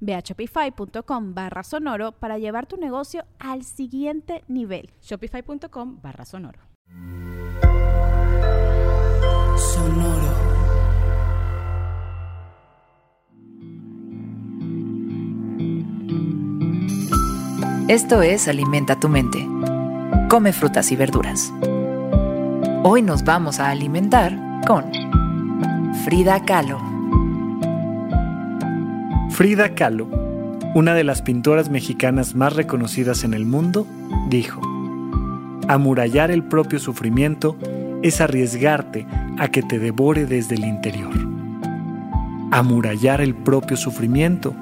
Ve 0.00 0.14
a 0.14 0.20
shopify.com 0.20 1.34
barra 1.34 1.62
sonoro 1.62 2.12
para 2.12 2.38
llevar 2.38 2.66
tu 2.66 2.76
negocio 2.76 3.24
al 3.38 3.64
siguiente 3.64 4.44
nivel. 4.48 4.90
Shopify.com 5.02 6.00
barra 6.02 6.24
sonoro. 6.24 6.60
Sonoro. 9.56 10.48
Esto 17.88 18.20
es 18.20 18.48
Alimenta 18.48 19.00
tu 19.00 19.08
mente. 19.08 19.48
Come 20.28 20.52
frutas 20.52 20.92
y 20.92 20.96
verduras. 20.96 21.50
Hoy 22.84 23.00
nos 23.00 23.24
vamos 23.24 23.60
a 23.60 23.70
alimentar 23.70 24.38
con 24.66 24.92
Frida 26.04 26.44
Kahlo. 26.44 26.87
Frida 29.38 29.76
Kahlo, 29.76 30.08
una 30.74 30.94
de 30.94 31.04
las 31.04 31.22
pintoras 31.22 31.70
mexicanas 31.70 32.34
más 32.34 32.56
reconocidas 32.56 33.22
en 33.22 33.34
el 33.34 33.46
mundo, 33.46 33.86
dijo, 34.28 34.60
Amurallar 35.68 36.32
el 36.32 36.42
propio 36.42 36.80
sufrimiento 36.80 37.56
es 38.02 38.20
arriesgarte 38.20 39.06
a 39.38 39.46
que 39.46 39.62
te 39.62 39.78
devore 39.78 40.26
desde 40.26 40.56
el 40.56 40.64
interior. 40.64 41.12
Amurallar 42.50 43.20
el 43.20 43.36
propio 43.36 43.76
sufrimiento 43.76 44.56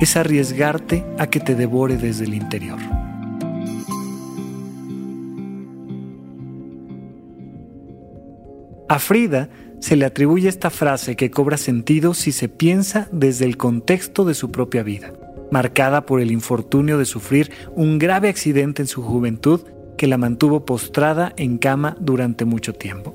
es 0.00 0.16
arriesgarte 0.16 1.04
a 1.18 1.26
que 1.26 1.40
te 1.40 1.54
devore 1.54 1.98
desde 1.98 2.24
el 2.24 2.32
interior. 2.32 2.78
A 8.88 8.98
Frida 8.98 9.50
se 9.86 9.94
le 9.94 10.04
atribuye 10.04 10.48
esta 10.48 10.70
frase 10.70 11.14
que 11.14 11.30
cobra 11.30 11.56
sentido 11.56 12.12
si 12.12 12.32
se 12.32 12.48
piensa 12.48 13.06
desde 13.12 13.44
el 13.44 13.56
contexto 13.56 14.24
de 14.24 14.34
su 14.34 14.50
propia 14.50 14.82
vida, 14.82 15.12
marcada 15.52 16.06
por 16.06 16.20
el 16.20 16.32
infortunio 16.32 16.98
de 16.98 17.04
sufrir 17.04 17.52
un 17.76 18.00
grave 18.00 18.28
accidente 18.28 18.82
en 18.82 18.88
su 18.88 19.00
juventud 19.00 19.60
que 19.96 20.08
la 20.08 20.18
mantuvo 20.18 20.64
postrada 20.64 21.32
en 21.36 21.58
cama 21.58 21.96
durante 22.00 22.44
mucho 22.44 22.72
tiempo. 22.72 23.14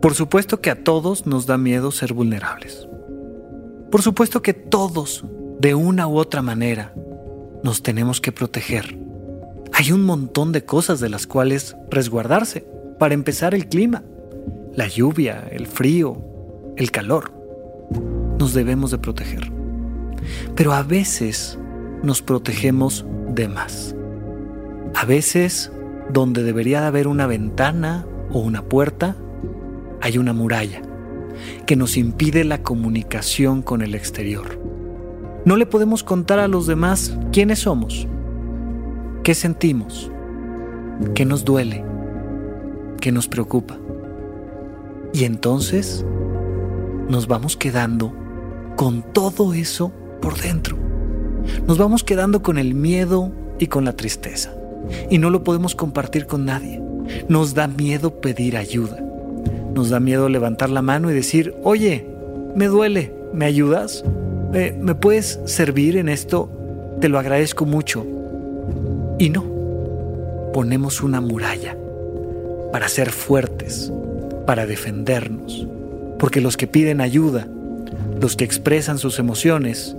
Por 0.00 0.14
supuesto 0.14 0.62
que 0.62 0.70
a 0.70 0.82
todos 0.82 1.26
nos 1.26 1.44
da 1.44 1.58
miedo 1.58 1.90
ser 1.90 2.14
vulnerables. 2.14 2.88
Por 3.90 4.00
supuesto 4.00 4.40
que 4.40 4.54
todos, 4.54 5.26
de 5.58 5.74
una 5.74 6.08
u 6.08 6.16
otra 6.16 6.40
manera, 6.40 6.94
nos 7.62 7.82
tenemos 7.82 8.22
que 8.22 8.32
proteger. 8.32 8.96
Hay 9.74 9.92
un 9.92 10.04
montón 10.04 10.52
de 10.52 10.64
cosas 10.64 11.00
de 11.00 11.10
las 11.10 11.26
cuales 11.26 11.76
resguardarse. 11.90 12.64
Para 12.98 13.12
empezar, 13.12 13.54
el 13.54 13.68
clima 13.68 14.04
la 14.74 14.86
lluvia, 14.86 15.48
el 15.50 15.66
frío, 15.66 16.16
el 16.76 16.90
calor. 16.90 17.32
Nos 18.38 18.54
debemos 18.54 18.90
de 18.90 18.98
proteger. 18.98 19.52
Pero 20.54 20.72
a 20.72 20.82
veces 20.82 21.58
nos 22.02 22.22
protegemos 22.22 23.06
de 23.28 23.48
más. 23.48 23.94
A 24.94 25.04
veces, 25.04 25.72
donde 26.10 26.42
debería 26.42 26.80
de 26.80 26.86
haber 26.86 27.08
una 27.08 27.26
ventana 27.26 28.06
o 28.30 28.40
una 28.40 28.62
puerta, 28.62 29.16
hay 30.00 30.18
una 30.18 30.32
muralla 30.32 30.82
que 31.66 31.76
nos 31.76 31.96
impide 31.96 32.44
la 32.44 32.62
comunicación 32.62 33.62
con 33.62 33.82
el 33.82 33.94
exterior. 33.94 34.60
No 35.44 35.56
le 35.56 35.66
podemos 35.66 36.04
contar 36.04 36.38
a 36.38 36.48
los 36.48 36.66
demás 36.66 37.16
quiénes 37.32 37.60
somos, 37.60 38.06
qué 39.22 39.34
sentimos, 39.34 40.10
qué 41.14 41.24
nos 41.24 41.44
duele, 41.44 41.84
qué 43.00 43.10
nos 43.10 43.26
preocupa. 43.26 43.78
Y 45.12 45.24
entonces 45.24 46.04
nos 47.08 47.26
vamos 47.26 47.56
quedando 47.56 48.12
con 48.76 49.02
todo 49.02 49.54
eso 49.54 49.92
por 50.20 50.40
dentro. 50.40 50.76
Nos 51.66 51.78
vamos 51.78 52.04
quedando 52.04 52.42
con 52.42 52.58
el 52.58 52.74
miedo 52.74 53.32
y 53.58 53.66
con 53.66 53.84
la 53.84 53.94
tristeza. 53.94 54.54
Y 55.10 55.18
no 55.18 55.30
lo 55.30 55.44
podemos 55.44 55.74
compartir 55.74 56.26
con 56.26 56.44
nadie. 56.44 56.80
Nos 57.28 57.54
da 57.54 57.66
miedo 57.66 58.20
pedir 58.20 58.56
ayuda. 58.56 59.02
Nos 59.74 59.90
da 59.90 60.00
miedo 60.00 60.28
levantar 60.28 60.70
la 60.70 60.82
mano 60.82 61.10
y 61.10 61.14
decir, 61.14 61.54
oye, 61.62 62.06
me 62.54 62.66
duele, 62.66 63.12
¿me 63.32 63.44
ayudas? 63.44 64.04
¿Me, 64.52 64.72
¿Me, 64.72 64.94
puedes 64.94 65.40
servir 65.44 65.96
en 65.96 66.08
esto? 66.08 66.50
Te 67.00 67.08
lo 67.08 67.18
agradezco 67.18 67.66
mucho. 67.66 68.06
Y 69.18 69.30
no, 69.30 69.44
ponemos 70.52 71.02
una 71.02 71.20
muralla 71.20 71.76
para 72.72 72.88
ser 72.88 73.10
fuertes, 73.10 73.92
para 74.46 74.66
defendernos, 74.66 75.66
porque 76.18 76.40
los 76.40 76.56
que 76.56 76.66
piden 76.66 77.00
ayuda, 77.00 77.46
los 78.20 78.36
que 78.36 78.44
expresan 78.44 78.98
sus 78.98 79.18
emociones, 79.18 79.96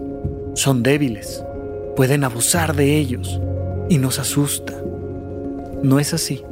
son 0.53 0.83
débiles, 0.83 1.43
pueden 1.95 2.23
abusar 2.23 2.75
de 2.75 2.97
ellos 2.97 3.39
y 3.89 3.97
nos 3.97 4.19
asusta. 4.19 4.73
No 5.83 5.99
es 5.99 6.13
así. 6.13 6.43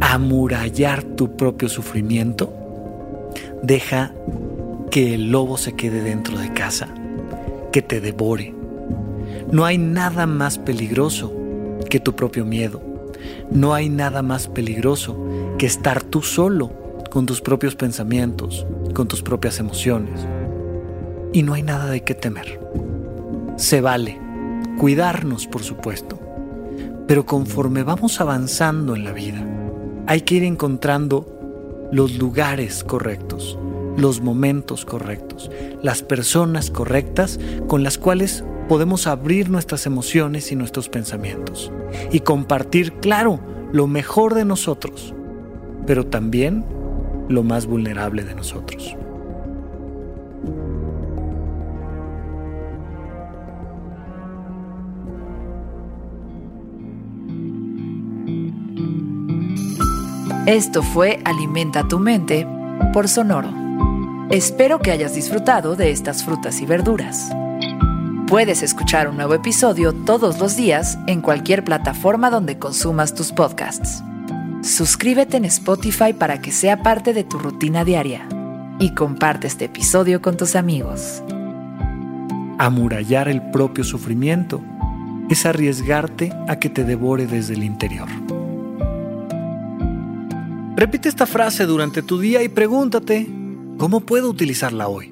Amurallar 0.00 1.02
tu 1.02 1.36
propio 1.36 1.68
sufrimiento 1.68 2.52
deja 3.62 4.14
que 4.90 5.14
el 5.14 5.30
lobo 5.30 5.56
se 5.56 5.74
quede 5.74 6.02
dentro 6.02 6.38
de 6.38 6.52
casa, 6.52 6.88
que 7.70 7.82
te 7.82 8.00
devore. 8.00 8.54
No 9.50 9.64
hay 9.64 9.78
nada 9.78 10.26
más 10.26 10.58
peligroso 10.58 11.32
que 11.88 12.00
tu 12.00 12.14
propio 12.14 12.44
miedo. 12.44 12.80
No 13.50 13.74
hay 13.74 13.88
nada 13.88 14.22
más 14.22 14.48
peligroso 14.48 15.16
que 15.58 15.66
estar 15.66 16.02
tú 16.02 16.22
solo 16.22 16.81
con 17.12 17.26
tus 17.26 17.42
propios 17.42 17.76
pensamientos, 17.76 18.66
con 18.94 19.06
tus 19.06 19.20
propias 19.20 19.58
emociones. 19.58 20.26
Y 21.34 21.42
no 21.42 21.52
hay 21.52 21.62
nada 21.62 21.90
de 21.90 22.02
qué 22.02 22.14
temer. 22.14 22.58
Se 23.56 23.82
vale 23.82 24.18
cuidarnos, 24.78 25.46
por 25.46 25.62
supuesto, 25.62 26.18
pero 27.06 27.26
conforme 27.26 27.82
vamos 27.82 28.18
avanzando 28.22 28.96
en 28.96 29.04
la 29.04 29.12
vida, 29.12 29.46
hay 30.06 30.22
que 30.22 30.36
ir 30.36 30.44
encontrando 30.44 31.90
los 31.92 32.16
lugares 32.16 32.82
correctos, 32.82 33.58
los 33.98 34.22
momentos 34.22 34.86
correctos, 34.86 35.50
las 35.82 36.02
personas 36.02 36.70
correctas 36.70 37.38
con 37.68 37.82
las 37.82 37.98
cuales 37.98 38.42
podemos 38.70 39.06
abrir 39.06 39.50
nuestras 39.50 39.84
emociones 39.84 40.50
y 40.50 40.56
nuestros 40.56 40.88
pensamientos 40.88 41.70
y 42.10 42.20
compartir, 42.20 42.94
claro, 42.94 43.38
lo 43.70 43.86
mejor 43.86 44.32
de 44.32 44.46
nosotros, 44.46 45.14
pero 45.86 46.06
también 46.06 46.64
lo 47.28 47.42
más 47.42 47.66
vulnerable 47.66 48.24
de 48.24 48.34
nosotros. 48.34 48.96
Esto 60.46 60.82
fue 60.82 61.20
Alimenta 61.24 61.86
tu 61.86 62.00
mente 62.00 62.46
por 62.92 63.08
Sonoro. 63.08 63.48
Espero 64.28 64.80
que 64.80 64.90
hayas 64.90 65.14
disfrutado 65.14 65.76
de 65.76 65.92
estas 65.92 66.24
frutas 66.24 66.60
y 66.60 66.66
verduras. 66.66 67.30
Puedes 68.26 68.62
escuchar 68.62 69.08
un 69.08 69.16
nuevo 69.16 69.34
episodio 69.34 69.92
todos 69.92 70.40
los 70.40 70.56
días 70.56 70.98
en 71.06 71.20
cualquier 71.20 71.64
plataforma 71.64 72.28
donde 72.28 72.58
consumas 72.58 73.14
tus 73.14 73.30
podcasts. 73.30 74.02
Suscríbete 74.62 75.36
en 75.36 75.44
Spotify 75.46 76.12
para 76.12 76.40
que 76.40 76.52
sea 76.52 76.84
parte 76.84 77.12
de 77.12 77.24
tu 77.24 77.36
rutina 77.36 77.84
diaria 77.84 78.28
y 78.78 78.94
comparte 78.94 79.48
este 79.48 79.64
episodio 79.64 80.22
con 80.22 80.36
tus 80.36 80.54
amigos. 80.54 81.20
Amurallar 82.58 83.26
el 83.26 83.42
propio 83.50 83.82
sufrimiento 83.82 84.62
es 85.28 85.46
arriesgarte 85.46 86.32
a 86.46 86.60
que 86.60 86.70
te 86.70 86.84
devore 86.84 87.26
desde 87.26 87.54
el 87.54 87.64
interior. 87.64 88.08
Repite 90.76 91.08
esta 91.08 91.26
frase 91.26 91.66
durante 91.66 92.00
tu 92.00 92.20
día 92.20 92.44
y 92.44 92.48
pregúntate, 92.48 93.28
¿cómo 93.78 94.02
puedo 94.02 94.30
utilizarla 94.30 94.86
hoy? 94.86 95.11